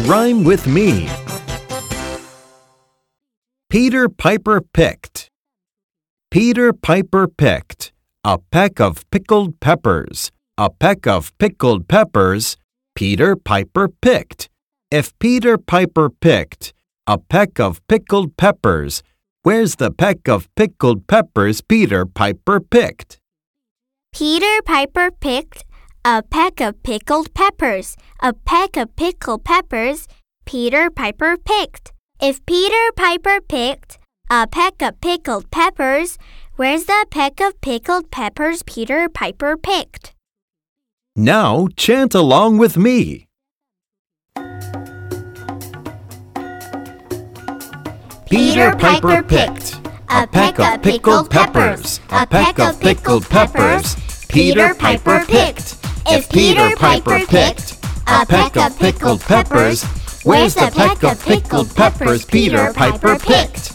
[0.00, 1.06] Rhyme with me.
[3.68, 5.30] Peter Piper picked.
[6.30, 7.92] Peter Piper picked
[8.24, 10.32] a peck of pickled peppers.
[10.56, 12.56] A peck of pickled peppers.
[12.94, 14.48] Peter Piper picked.
[14.90, 16.72] If Peter Piper picked
[17.06, 19.02] a peck of pickled peppers,
[19.42, 23.20] where's the peck of pickled peppers Peter Piper picked?
[24.12, 25.64] Peter Piper picked
[26.04, 27.96] a peck of pickled peppers.
[28.20, 30.08] A peck of pickled peppers
[30.44, 31.92] Peter Piper picked.
[32.20, 33.98] If Peter Piper picked
[34.30, 36.18] a peck of pickled peppers,
[36.56, 40.14] where's the peck of pickled peppers Peter Piper picked?
[41.14, 43.28] Now chant along with me.
[48.28, 49.76] Peter Piper picked
[50.08, 52.00] a peck of pickled peppers.
[52.10, 53.94] A peck of pickled peppers
[54.28, 55.81] Peter Piper picked.
[56.06, 59.84] If Peter Piper picked a peck of pickled peppers,
[60.24, 63.71] where's the peck of pickled peppers Peter Piper picked?